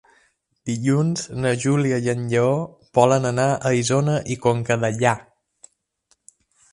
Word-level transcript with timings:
Dilluns 0.67 1.25
na 1.41 1.49
Júlia 1.63 1.99
i 2.07 2.09
en 2.13 2.23
Lleó 2.31 2.55
volen 2.99 3.29
anar 3.33 3.47
a 3.51 3.73
Isona 3.81 4.15
i 4.37 4.39
Conca 4.47 4.79
Dellà. 4.85 5.13